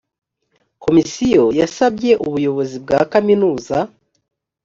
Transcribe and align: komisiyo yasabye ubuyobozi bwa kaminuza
komisiyo 0.83 1.45
yasabye 1.59 2.11
ubuyobozi 2.25 2.75
bwa 2.83 2.99
kaminuza 3.11 3.77